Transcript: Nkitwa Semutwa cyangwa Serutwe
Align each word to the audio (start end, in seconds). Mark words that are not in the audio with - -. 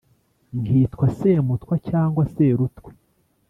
Nkitwa 0.61 1.05
Semutwa 1.17 1.75
cyangwa 1.87 2.23
Serutwe 2.33 2.89